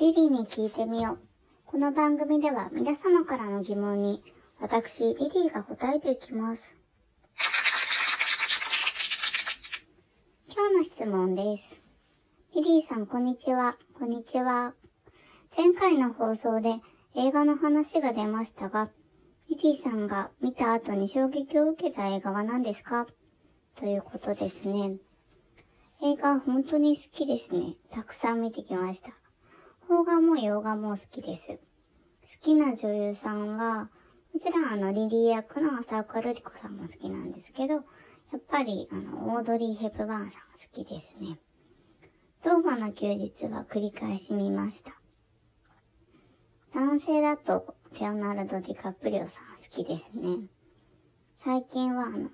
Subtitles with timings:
[0.00, 1.18] リリーに聞いてみよう。
[1.66, 4.22] この番組では皆様からの疑問に
[4.58, 6.74] 私、リリーが答えていきます。
[10.48, 11.82] 今日の質問です。
[12.54, 13.76] リリーさん、こんにちは。
[13.98, 14.72] こんにちは。
[15.54, 16.76] 前回の放送で
[17.14, 18.88] 映画の話が出ましたが、
[19.50, 23.06] リリーさんが見た後に衝撃を受けた映画は何ですか？
[23.76, 24.96] ということですね。
[26.02, 27.74] 映画本当に好きですね。
[27.90, 29.10] たくさん見てきました。
[29.90, 31.48] 邦画も洋画も好きです。
[31.48, 31.58] 好
[32.40, 33.90] きな女優さんは、
[34.32, 37.80] もちろんあのリリー役の浅岡瑠璃子さんも好きなんですけど、や
[38.36, 41.40] っぱりあのオードリー・ヘプバーンさんが好きですね。
[42.44, 44.92] ローマの休日は繰り返し見ました。
[46.72, 50.46] 男性だとレオナルド・ディカプリオさん好きですね。
[51.42, 52.30] 最近はあの、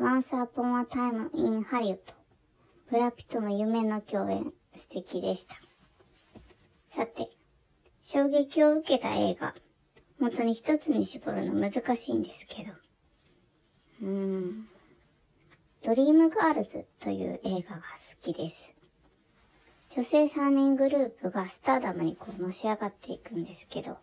[0.00, 2.00] Once Upon a Time in Hollywood
[2.90, 5.54] ブラピとの夢の共演素敵でした。
[6.96, 7.28] さて、
[8.00, 9.54] 衝撃を受けた映画。
[10.18, 12.70] 本当に一つに絞るの難しいんですけど。
[14.00, 14.66] うーん。
[15.84, 17.82] ドリームガールズという映画が好
[18.22, 18.72] きです。
[19.90, 23.98] 女性3人グループがスターダムにこうのし上がっていくんですけど、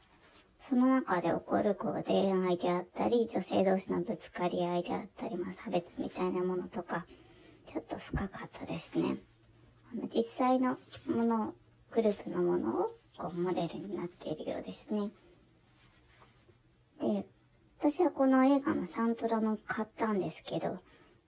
[0.62, 7.08] その中で起こるこう恋愛であったり、女性同士のぶつかり合いであったり、まあ差別みたいなものとか、
[7.66, 9.18] ちょっと深かったですね。
[10.16, 11.56] 実際のもの、
[11.94, 15.12] グループのものをこうモデルになっているようですね。
[17.00, 17.26] で、
[17.80, 20.78] 私はこの映画のサントラも買ったんですけど、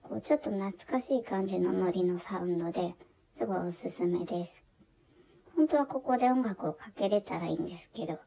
[0.02, 2.94] こうちょっと懐かしい感じのノリのサウンドで、
[3.36, 4.62] すごいおすすめです。
[5.54, 8.18] 本当はここで音楽をかけれたらいいんですけど、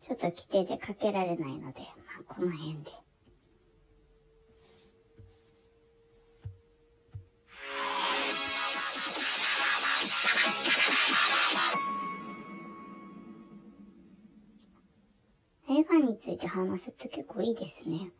[0.00, 3.01] ちょっと規定でかけられないので、まあこの辺で。
[15.98, 18.10] について話すって結構いいですね。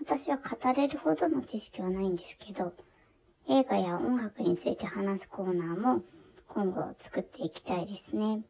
[0.00, 2.72] 私は語れるほどの知識はないんですけど、
[3.48, 6.02] 映画や音楽について話すコーナーも
[6.48, 8.42] 今後作っていきたいですね。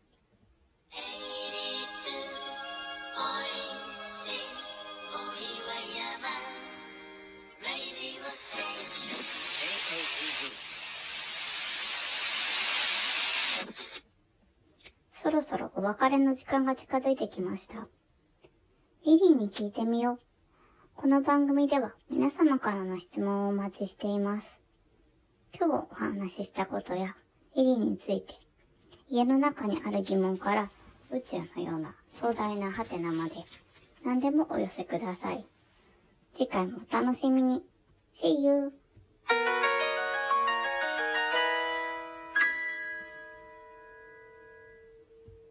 [15.12, 17.89] そろそろお別れの時間が近づいてきました。
[19.04, 20.19] リリーに聞いてみよう。
[20.97, 24.48] この番組では皆様からの質問をお待ちしています。
[25.60, 27.14] 今日お話ししたことや
[27.54, 28.32] リリーについて、
[29.10, 30.70] 家の中にある疑問から
[31.10, 33.34] 宇宙のような壮大なハテナまで
[34.06, 35.44] 何でもお寄せください。
[36.34, 37.62] 次回もお楽しみに。
[38.14, 38.72] See you!